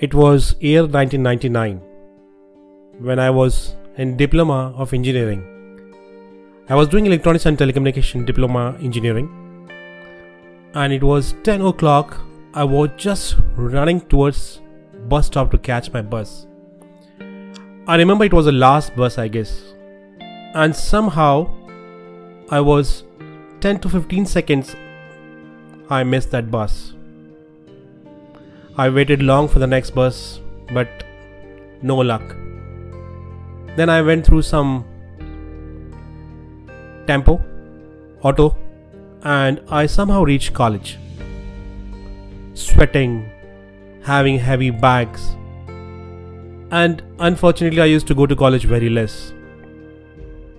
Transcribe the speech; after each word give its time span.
It 0.00 0.12
was 0.12 0.56
year 0.58 0.82
1999 0.82 1.80
when 2.98 3.20
I 3.20 3.30
was 3.30 3.76
in 3.96 4.16
diploma 4.16 4.74
of 4.76 4.92
engineering. 4.92 5.44
I 6.68 6.74
was 6.74 6.88
doing 6.88 7.06
electronics 7.06 7.46
and 7.46 7.56
telecommunication 7.56 8.26
diploma 8.26 8.76
engineering 8.82 9.28
and 10.74 10.92
it 10.92 11.04
was 11.04 11.36
10 11.44 11.60
o'clock. 11.60 12.20
I 12.54 12.64
was 12.64 12.90
just 12.96 13.36
running 13.54 14.00
towards 14.00 14.60
bus 15.08 15.28
stop 15.28 15.52
to 15.52 15.58
catch 15.58 15.92
my 15.92 16.02
bus. 16.02 16.48
I 17.86 17.94
remember 17.96 18.24
it 18.24 18.32
was 18.34 18.46
the 18.46 18.52
last 18.52 18.96
bus 18.96 19.16
I 19.16 19.28
guess 19.28 19.62
and 20.54 20.74
somehow 20.74 21.54
I 22.50 22.60
was 22.60 23.04
10 23.60 23.78
to 23.78 23.88
15 23.88 24.26
seconds 24.26 24.74
I 25.88 26.02
missed 26.02 26.32
that 26.32 26.50
bus. 26.50 26.94
I 28.76 28.88
waited 28.88 29.22
long 29.22 29.46
for 29.46 29.60
the 29.60 29.66
next 29.68 29.90
bus, 29.90 30.40
but 30.72 31.04
no 31.80 31.96
luck. 31.96 32.22
Then 33.76 33.88
I 33.88 34.02
went 34.02 34.26
through 34.26 34.42
some 34.42 34.84
tempo, 37.06 37.40
auto, 38.22 38.56
and 39.22 39.60
I 39.68 39.86
somehow 39.86 40.24
reached 40.24 40.54
college. 40.54 40.98
Sweating, 42.54 43.30
having 44.02 44.38
heavy 44.38 44.70
bags, 44.70 45.36
and 46.70 47.00
unfortunately, 47.20 47.80
I 47.80 47.84
used 47.84 48.08
to 48.08 48.14
go 48.14 48.26
to 48.26 48.34
college 48.34 48.64
very 48.64 48.88
less. 48.88 49.32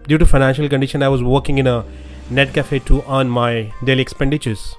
Due 0.07 0.17
to 0.17 0.25
financial 0.25 0.69
condition, 0.69 1.03
I 1.03 1.09
was 1.09 1.21
working 1.21 1.57
in 1.57 1.67
a 1.67 1.83
net 2.29 2.53
cafe 2.53 2.79
to 2.79 3.03
earn 3.09 3.27
my 3.27 3.73
daily 3.83 4.01
expenditures. 4.01 4.75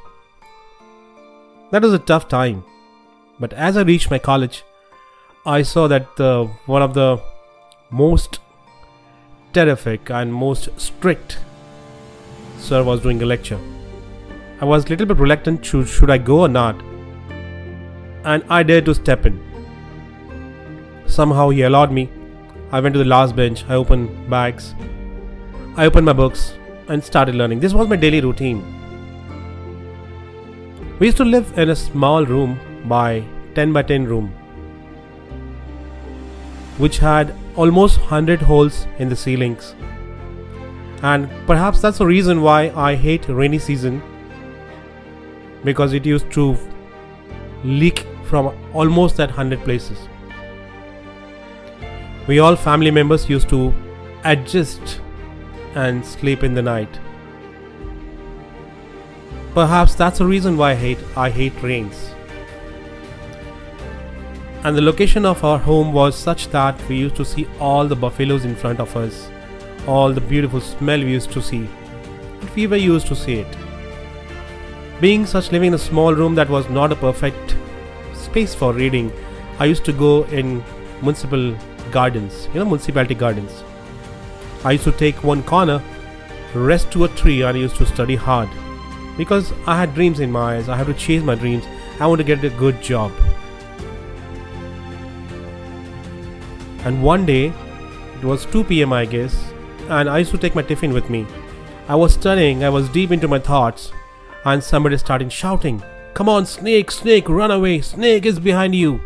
That 1.70 1.82
was 1.82 1.92
a 1.92 1.98
tough 1.98 2.28
time. 2.28 2.64
But 3.38 3.52
as 3.52 3.76
I 3.76 3.82
reached 3.82 4.10
my 4.10 4.18
college, 4.18 4.64
I 5.44 5.62
saw 5.62 5.86
that 5.88 6.16
the, 6.16 6.50
one 6.66 6.82
of 6.82 6.94
the 6.94 7.20
most 7.90 8.40
terrific 9.52 10.10
and 10.10 10.32
most 10.32 10.68
strict 10.80 11.38
sir 12.58 12.82
was 12.82 13.02
doing 13.02 13.22
a 13.22 13.26
lecture. 13.26 13.60
I 14.60 14.64
was 14.64 14.84
a 14.84 14.88
little 14.88 15.06
bit 15.06 15.18
reluctant 15.18 15.62
to 15.66 15.84
should 15.84 16.10
I 16.10 16.18
go 16.18 16.40
or 16.40 16.48
not, 16.48 16.80
and 18.24 18.42
I 18.48 18.62
dared 18.62 18.86
to 18.86 18.94
step 18.94 19.26
in. 19.26 19.40
Somehow 21.06 21.50
he 21.50 21.62
allowed 21.62 21.92
me. 21.92 22.08
I 22.72 22.80
went 22.80 22.94
to 22.94 22.98
the 22.98 23.04
last 23.04 23.36
bench. 23.36 23.64
I 23.68 23.74
opened 23.74 24.30
bags. 24.30 24.74
I 25.76 25.86
opened 25.86 26.06
my 26.06 26.12
books 26.12 26.54
and 26.88 27.04
started 27.04 27.34
learning. 27.34 27.60
This 27.60 27.74
was 27.74 27.86
my 27.86 27.96
daily 27.96 28.20
routine. 28.20 28.64
We 30.98 31.06
used 31.08 31.18
to 31.18 31.24
live 31.24 31.56
in 31.58 31.68
a 31.70 31.76
small 31.76 32.24
room 32.24 32.58
by 32.88 33.24
10 33.54 33.72
by 33.72 33.82
10 33.82 34.04
room 34.04 34.34
which 36.78 36.98
had 36.98 37.34
almost 37.56 37.98
100 37.98 38.42
holes 38.42 38.86
in 38.98 39.08
the 39.08 39.16
ceilings. 39.16 39.74
And 41.02 41.30
perhaps 41.46 41.80
that's 41.80 41.98
the 41.98 42.06
reason 42.06 42.42
why 42.42 42.70
I 42.70 42.94
hate 42.94 43.28
rainy 43.28 43.58
season 43.58 44.02
because 45.64 45.92
it 45.92 46.06
used 46.06 46.30
to 46.32 46.56
leak 47.64 48.06
from 48.24 48.54
almost 48.74 49.16
that 49.16 49.28
100 49.30 49.60
places. 49.60 49.98
We 52.26 52.40
all 52.40 52.56
family 52.56 52.90
members 52.90 53.28
used 53.28 53.48
to 53.50 53.74
adjust 54.24 55.00
and 55.74 56.04
sleep 56.04 56.42
in 56.42 56.54
the 56.54 56.62
night. 56.62 57.00
Perhaps 59.54 59.94
that's 59.94 60.18
the 60.18 60.26
reason 60.26 60.56
why 60.56 60.72
I 60.72 60.74
hate 60.74 60.98
I 61.16 61.30
hate 61.30 61.62
rains 61.62 62.15
and 64.66 64.76
the 64.76 64.82
location 64.82 65.24
of 65.24 65.44
our 65.44 65.58
home 65.58 65.92
was 65.92 66.16
such 66.16 66.48
that 66.48 66.80
we 66.88 66.96
used 66.96 67.14
to 67.14 67.24
see 67.24 67.46
all 67.60 67.86
the 67.86 67.94
buffaloes 67.94 68.44
in 68.44 68.56
front 68.56 68.80
of 68.80 68.96
us, 68.96 69.30
all 69.86 70.12
the 70.12 70.20
beautiful 70.20 70.60
smell 70.60 70.98
we 70.98 71.12
used 71.12 71.30
to 71.30 71.40
see. 71.40 71.68
But 72.40 72.52
we 72.56 72.66
were 72.66 72.76
used 72.84 73.06
to 73.06 73.14
see 73.14 73.34
it. 73.34 73.56
Being 75.00 75.24
such 75.24 75.52
living 75.52 75.68
in 75.68 75.74
a 75.74 75.78
small 75.78 76.12
room 76.12 76.34
that 76.34 76.48
was 76.48 76.68
not 76.68 76.90
a 76.90 76.96
perfect 76.96 77.54
space 78.12 78.56
for 78.56 78.72
reading, 78.72 79.12
I 79.60 79.66
used 79.66 79.84
to 79.84 79.92
go 79.92 80.24
in 80.24 80.64
municipal 81.00 81.56
gardens, 81.92 82.48
you 82.52 82.58
know, 82.58 82.64
municipality 82.64 83.14
gardens. 83.14 83.62
I 84.64 84.72
used 84.72 84.84
to 84.84 84.90
take 84.90 85.22
one 85.22 85.44
corner, 85.44 85.80
rest 86.54 86.90
to 86.90 87.04
a 87.04 87.08
tree, 87.10 87.42
and 87.42 87.56
I 87.56 87.60
used 87.60 87.76
to 87.76 87.86
study 87.86 88.16
hard 88.16 88.48
because 89.16 89.52
I 89.64 89.78
had 89.78 89.94
dreams 89.94 90.18
in 90.18 90.32
my 90.32 90.56
eyes. 90.56 90.68
I 90.68 90.76
had 90.76 90.88
to 90.88 90.94
chase 90.94 91.22
my 91.22 91.36
dreams. 91.36 91.64
I 92.00 92.08
want 92.08 92.18
to 92.18 92.24
get 92.24 92.42
a 92.42 92.50
good 92.50 92.82
job. 92.82 93.12
And 96.86 97.02
one 97.02 97.26
day, 97.26 97.52
it 98.18 98.24
was 98.24 98.46
2 98.46 98.62
pm, 98.62 98.92
I 98.92 99.06
guess, 99.06 99.34
and 99.88 100.08
I 100.08 100.18
used 100.18 100.30
to 100.30 100.38
take 100.38 100.54
my 100.54 100.62
tiffin 100.62 100.92
with 100.92 101.10
me. 101.10 101.26
I 101.88 101.96
was 101.96 102.14
studying, 102.14 102.62
I 102.62 102.68
was 102.68 102.88
deep 102.88 103.10
into 103.10 103.26
my 103.26 103.40
thoughts, 103.40 103.90
and 104.44 104.62
somebody 104.62 104.96
started 104.96 105.32
shouting, 105.32 105.82
Come 106.14 106.28
on, 106.28 106.46
Snake, 106.46 106.92
Snake, 106.92 107.28
run 107.28 107.50
away, 107.50 107.80
Snake 107.80 108.24
is 108.24 108.38
behind 108.38 108.76
you. 108.76 109.00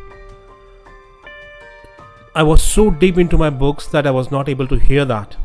I 2.34 2.42
was 2.42 2.62
so 2.62 2.90
deep 2.90 3.16
into 3.16 3.38
my 3.38 3.48
books 3.48 3.86
that 3.88 4.06
I 4.06 4.10
was 4.10 4.30
not 4.30 4.50
able 4.50 4.66
to 4.68 4.78
hear 4.78 5.06
that. 5.06 5.38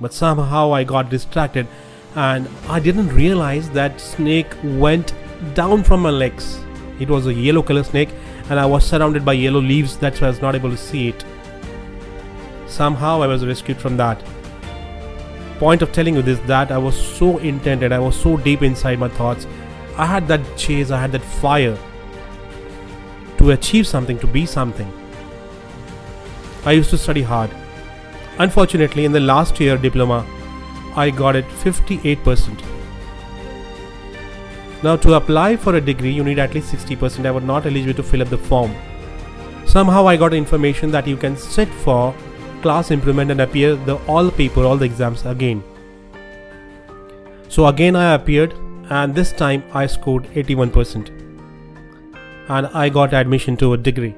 But 0.00 0.12
somehow 0.12 0.74
I 0.74 0.82
got 0.82 1.08
distracted 1.08 1.68
and 2.16 2.48
I 2.68 2.80
didn't 2.80 3.14
realize 3.14 3.70
that 3.70 4.00
snake 4.00 4.52
went 4.64 5.14
down 5.54 5.84
from 5.84 6.02
my 6.02 6.10
legs. 6.10 6.58
It 6.98 7.08
was 7.08 7.28
a 7.28 7.32
yellow 7.32 7.62
color 7.62 7.84
snake 7.84 8.10
and 8.50 8.58
I 8.58 8.66
was 8.66 8.84
surrounded 8.84 9.24
by 9.24 9.34
yellow 9.34 9.60
leaves, 9.60 9.96
that's 9.96 10.20
why 10.20 10.26
I 10.26 10.30
was 10.30 10.42
not 10.42 10.56
able 10.56 10.70
to 10.70 10.76
see 10.76 11.08
it. 11.08 11.24
Somehow 12.70 13.20
I 13.20 13.26
was 13.26 13.44
rescued 13.44 13.78
from 13.78 13.96
that. 13.96 14.22
Point 15.58 15.82
of 15.82 15.90
telling 15.92 16.14
you 16.14 16.22
this 16.22 16.38
that 16.46 16.70
I 16.70 16.78
was 16.78 16.96
so 16.96 17.38
intended, 17.38 17.92
I 17.92 17.98
was 17.98 18.18
so 18.18 18.36
deep 18.36 18.62
inside 18.62 19.00
my 19.00 19.08
thoughts. 19.08 19.46
I 19.96 20.06
had 20.06 20.28
that 20.28 20.40
chase, 20.56 20.92
I 20.92 21.00
had 21.00 21.12
that 21.12 21.22
fire 21.22 21.76
to 23.38 23.50
achieve 23.50 23.86
something, 23.86 24.18
to 24.20 24.26
be 24.26 24.46
something. 24.46 24.90
I 26.64 26.72
used 26.72 26.90
to 26.90 26.98
study 26.98 27.22
hard. 27.22 27.50
Unfortunately, 28.38 29.04
in 29.04 29.12
the 29.12 29.20
last 29.20 29.58
year 29.58 29.76
diploma, 29.76 30.24
I 30.94 31.10
got 31.10 31.36
it 31.36 31.46
58%. 31.46 32.62
Now, 34.82 34.96
to 34.96 35.14
apply 35.14 35.56
for 35.56 35.74
a 35.74 35.80
degree, 35.80 36.12
you 36.12 36.22
need 36.22 36.38
at 36.38 36.54
least 36.54 36.72
60%. 36.72 37.26
I 37.26 37.30
was 37.32 37.44
not 37.44 37.66
eligible 37.66 37.94
to 37.94 38.02
fill 38.02 38.22
up 38.22 38.28
the 38.28 38.38
form. 38.38 38.74
Somehow, 39.66 40.06
I 40.06 40.16
got 40.16 40.32
information 40.32 40.90
that 40.92 41.06
you 41.06 41.16
can 41.16 41.36
sit 41.36 41.68
for 41.68 42.14
class 42.62 42.90
implement 42.90 43.30
and 43.30 43.40
appear 43.40 43.76
the 43.76 43.96
all 44.06 44.30
paper 44.30 44.64
all 44.64 44.76
the 44.76 44.84
exams 44.84 45.24
again. 45.26 45.62
So 47.48 47.66
again 47.66 47.96
I 47.96 48.14
appeared 48.14 48.54
and 48.88 49.14
this 49.14 49.32
time 49.32 49.62
I 49.72 49.86
scored 49.86 50.24
81% 50.24 51.08
and 52.48 52.66
I 52.68 52.88
got 52.88 53.14
admission 53.14 53.56
to 53.58 53.72
a 53.74 53.76
degree. 53.76 54.14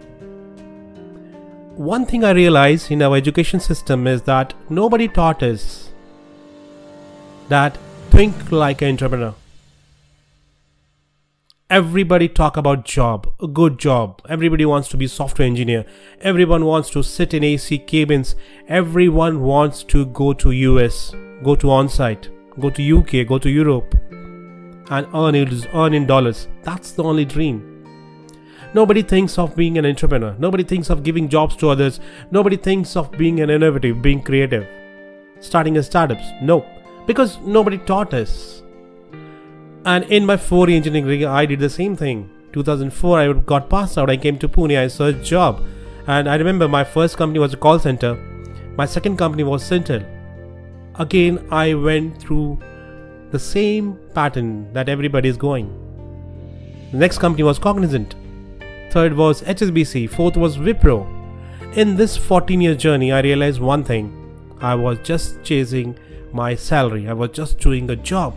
One 1.76 2.06
thing 2.06 2.24
I 2.24 2.30
realized 2.30 2.90
in 2.90 3.02
our 3.02 3.16
education 3.16 3.60
system 3.60 4.06
is 4.06 4.22
that 4.22 4.54
nobody 4.68 5.08
taught 5.08 5.42
us 5.42 5.90
that 7.48 7.78
think 8.10 8.52
like 8.52 8.82
an 8.82 8.90
entrepreneur 8.90 9.34
everybody 11.74 12.28
talk 12.28 12.58
about 12.58 12.84
job 12.84 13.26
a 13.42 13.48
good 13.48 13.78
job. 13.78 14.20
Everybody 14.28 14.66
wants 14.66 14.88
to 14.90 14.98
be 14.98 15.06
software 15.06 15.46
engineer. 15.46 15.86
Everyone 16.20 16.66
wants 16.66 16.90
to 16.90 17.02
sit 17.02 17.32
in 17.32 17.42
ac 17.42 17.78
cabins 17.92 18.34
everyone 18.68 19.40
wants 19.40 19.82
to 19.92 20.04
go 20.18 20.34
to 20.34 20.50
us 20.52 20.98
go 21.42 21.54
to 21.62 21.70
on-site 21.70 22.28
go 22.60 22.68
to 22.78 22.98
uk 22.98 23.26
go 23.26 23.38
to 23.38 23.48
europe 23.48 23.94
and 24.90 25.06
earn, 25.14 25.34
earn 25.72 25.94
in 25.94 26.06
dollars. 26.06 26.46
That's 26.62 26.92
the 26.92 27.04
only 27.04 27.24
dream. 27.24 27.60
Nobody 28.74 29.02
thinks 29.02 29.38
of 29.38 29.56
being 29.56 29.78
an 29.78 29.86
entrepreneur. 29.86 30.34
Nobody 30.38 30.64
thinks 30.64 30.90
of 30.90 31.02
giving 31.02 31.26
jobs 31.26 31.56
to 31.56 31.70
others. 31.70 32.00
Nobody 32.30 32.58
thinks 32.58 32.96
of 32.96 33.10
being 33.12 33.40
an 33.40 33.48
innovative 33.48 34.02
being 34.02 34.22
creative. 34.22 34.66
Starting 35.40 35.78
a 35.78 35.82
startups? 35.82 36.32
No. 36.42 36.66
Because 37.06 37.38
nobody 37.40 37.78
taught 37.78 38.12
us 38.12 38.62
and 39.84 40.04
in 40.04 40.26
my 40.26 40.36
four 40.36 40.68
year 40.68 40.76
engineering, 40.76 41.24
I 41.24 41.46
did 41.46 41.60
the 41.60 41.70
same 41.70 41.96
thing. 41.96 42.30
2004, 42.52 43.18
I 43.18 43.32
got 43.32 43.70
passed 43.70 43.96
out. 43.98 44.10
I 44.10 44.16
came 44.16 44.38
to 44.38 44.48
Pune. 44.48 44.78
I 44.78 44.88
searched 44.88 45.24
job, 45.24 45.64
and 46.06 46.28
I 46.28 46.36
remember 46.36 46.68
my 46.68 46.84
first 46.84 47.16
company 47.16 47.38
was 47.38 47.54
a 47.54 47.56
call 47.56 47.78
center. 47.78 48.14
My 48.76 48.86
second 48.86 49.16
company 49.16 49.44
was 49.44 49.62
Syntel. 49.62 50.04
Again, 50.96 51.46
I 51.50 51.74
went 51.74 52.20
through 52.20 52.58
the 53.30 53.38
same 53.38 53.98
pattern 54.14 54.72
that 54.72 54.88
everybody 54.88 55.28
is 55.28 55.36
going. 55.36 55.68
The 56.92 56.98
next 56.98 57.18
company 57.18 57.42
was 57.42 57.58
Cognizant. 57.58 58.14
Third 58.90 59.16
was 59.16 59.42
HSBC. 59.42 60.10
Fourth 60.10 60.36
was 60.36 60.58
Wipro. 60.58 61.06
In 61.74 61.96
this 61.96 62.16
14 62.16 62.60
year 62.60 62.74
journey, 62.74 63.12
I 63.12 63.20
realized 63.20 63.60
one 63.60 63.84
thing 63.84 64.18
I 64.60 64.74
was 64.74 64.98
just 65.02 65.42
chasing 65.42 65.98
my 66.32 66.54
salary, 66.54 67.08
I 67.08 67.12
was 67.12 67.30
just 67.30 67.58
doing 67.58 67.88
a 67.90 67.96
job. 67.96 68.34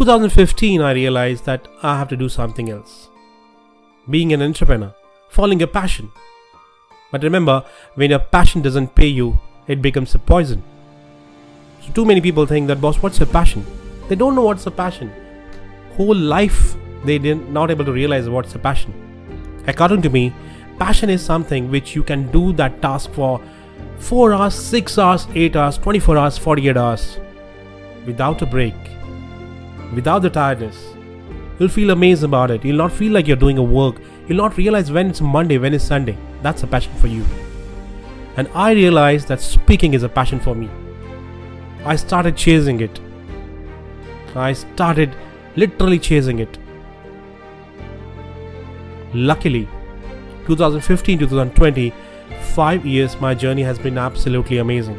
2015, 0.00 0.80
I 0.80 0.92
realized 0.92 1.44
that 1.44 1.68
I 1.82 1.98
have 1.98 2.08
to 2.08 2.16
do 2.16 2.30
something 2.30 2.70
else. 2.70 3.10
being 4.08 4.32
an 4.32 4.42
entrepreneur, 4.42 4.94
following 5.28 5.62
a 5.62 5.66
passion. 5.66 6.10
But 7.10 7.22
remember, 7.22 7.64
when 7.96 8.10
your 8.10 8.18
passion 8.18 8.62
doesn't 8.62 8.94
pay 8.94 9.06
you, 9.06 9.38
it 9.68 9.82
becomes 9.82 10.14
a 10.14 10.18
poison. 10.18 10.62
So, 11.82 11.92
too 11.92 12.04
many 12.04 12.20
people 12.20 12.46
think 12.46 12.66
that, 12.68 12.80
boss, 12.80 12.96
what's 13.02 13.18
your 13.18 13.26
passion? 13.26 13.64
They 14.08 14.14
don't 14.14 14.34
know 14.34 14.42
what's 14.42 14.66
a 14.66 14.70
passion. 14.70 15.12
Whole 15.96 16.16
life, 16.16 16.74
they 17.04 17.18
did 17.18 17.50
not 17.50 17.70
able 17.70 17.84
to 17.84 17.92
realize 17.92 18.28
what's 18.28 18.54
a 18.54 18.58
passion. 18.58 18.94
According 19.66 20.02
to 20.02 20.10
me, 20.10 20.32
passion 20.78 21.10
is 21.10 21.22
something 21.22 21.70
which 21.70 21.94
you 21.94 22.02
can 22.02 22.30
do 22.32 22.52
that 22.54 22.80
task 22.80 23.10
for 23.12 23.40
4 23.98 24.32
hours, 24.32 24.54
6 24.54 24.98
hours, 24.98 25.26
8 25.34 25.56
hours, 25.56 25.78
24 25.78 26.16
hours, 26.16 26.38
48 26.38 26.76
hours 26.76 27.18
without 28.06 28.40
a 28.40 28.46
break, 28.46 28.74
without 29.94 30.20
the 30.20 30.30
tiredness. 30.30 30.94
You'll 31.58 31.68
feel 31.68 31.90
amazed 31.90 32.24
about 32.24 32.50
it. 32.50 32.64
You'll 32.64 32.76
not 32.76 32.92
feel 32.92 33.12
like 33.12 33.26
you're 33.26 33.36
doing 33.36 33.58
a 33.58 33.62
work. 33.62 33.96
You'll 34.26 34.38
not 34.38 34.56
realize 34.56 34.90
when 34.90 35.10
it's 35.10 35.20
Monday, 35.20 35.58
when 35.58 35.74
it's 35.74 35.84
Sunday. 35.84 36.16
That's 36.42 36.62
a 36.62 36.66
passion 36.66 36.94
for 36.94 37.06
you. 37.06 37.24
And 38.36 38.48
I 38.54 38.72
realized 38.72 39.28
that 39.28 39.40
speaking 39.40 39.94
is 39.94 40.02
a 40.02 40.08
passion 40.08 40.40
for 40.40 40.54
me. 40.54 40.70
I 41.84 41.96
started 41.96 42.36
chasing 42.36 42.80
it. 42.80 43.00
I 44.34 44.52
started 44.52 45.14
literally 45.56 45.98
chasing 45.98 46.38
it. 46.38 46.58
Luckily, 49.12 49.68
2015 50.46 51.18
2020, 51.18 51.92
five 52.54 52.86
years, 52.86 53.20
my 53.20 53.34
journey 53.34 53.62
has 53.62 53.78
been 53.78 53.98
absolutely 53.98 54.58
amazing. 54.58 54.98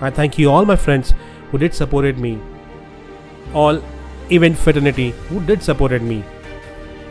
I 0.00 0.10
thank 0.10 0.38
you 0.38 0.50
all 0.50 0.64
my 0.64 0.76
friends 0.76 1.14
who 1.50 1.58
did 1.58 1.74
supported 1.74 2.18
me, 2.18 2.38
all 3.54 3.82
event 4.30 4.56
fraternity 4.58 5.10
who 5.28 5.40
did 5.40 5.62
supported 5.62 6.02
me. 6.02 6.24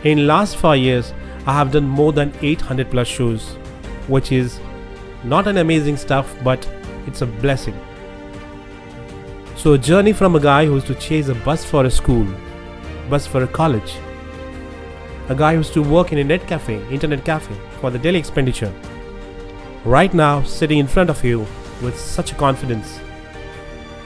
In 0.04 0.26
last 0.26 0.56
five 0.56 0.78
years, 0.78 1.12
I 1.46 1.52
have 1.52 1.72
done 1.72 1.86
more 1.86 2.12
than 2.12 2.32
800 2.42 2.90
plus 2.90 3.08
shows, 3.08 3.54
which 4.08 4.32
is 4.32 4.60
not 5.24 5.46
an 5.46 5.58
amazing 5.58 5.96
stuff, 5.96 6.34
but 6.44 6.68
it's 7.06 7.22
a 7.22 7.26
blessing. 7.26 7.78
So 9.56 9.72
a 9.72 9.78
journey 9.78 10.12
from 10.12 10.36
a 10.36 10.40
guy 10.40 10.66
who 10.66 10.74
used 10.74 10.86
to 10.88 10.94
chase 10.94 11.28
a 11.28 11.34
bus 11.34 11.64
for 11.64 11.84
a 11.84 11.90
school, 11.90 12.26
bus 13.08 13.26
for 13.26 13.42
a 13.42 13.48
college, 13.48 13.96
a 15.28 15.34
guy 15.34 15.52
who 15.52 15.58
used 15.58 15.72
to 15.74 15.82
work 15.82 16.12
in 16.12 16.18
a 16.18 16.24
net 16.24 16.46
cafe, 16.46 16.86
internet 16.88 17.24
cafe 17.24 17.54
for 17.80 17.90
the 17.90 17.98
daily 17.98 18.18
expenditure. 18.18 18.72
Right 19.84 20.12
now, 20.12 20.42
sitting 20.42 20.78
in 20.78 20.86
front 20.86 21.10
of 21.10 21.24
you 21.24 21.46
with 21.82 21.98
such 21.98 22.32
a 22.32 22.34
confidence, 22.34 23.00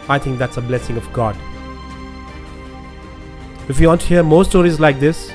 I 0.09 0.19
think 0.19 0.39
that's 0.39 0.57
a 0.57 0.63
blessing 0.63 0.97
of 0.97 1.13
God. 1.13 1.37
If 3.71 3.79
you 3.79 3.87
want 3.87 4.01
to 4.01 4.07
hear 4.09 4.25
more 4.25 4.45
stories 4.45 4.81
like 4.81 4.99
this, 4.99 5.31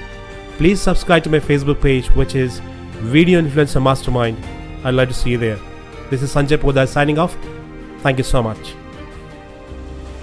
please 0.57 0.81
subscribe 0.81 1.23
to 1.23 1.29
my 1.29 1.39
Facebook 1.39 1.81
page, 1.81 2.07
which 2.17 2.35
is 2.35 2.59
Video 2.99 3.41
Influencer 3.41 3.81
Mastermind. 3.81 4.37
I'd 4.83 4.93
like 4.93 5.07
to 5.07 5.13
see 5.13 5.29
you 5.29 5.37
there. 5.37 5.57
This 6.09 6.21
is 6.21 6.35
Sanjay 6.35 6.57
Podar 6.57 6.85
signing 6.85 7.17
off. 7.17 7.37
Thank 8.01 8.17
you 8.17 8.25
so 8.25 8.43
much. 8.43 8.75